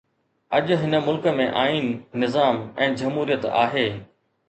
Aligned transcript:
اڄ 0.59 0.67
هن 0.83 0.93
ملڪ 1.09 1.27
۾ 1.41 1.45
آئين، 1.65 1.91
نظام 2.25 2.65
۽ 2.91 2.91
جمهوريت 3.03 3.51
آهي. 3.65 3.89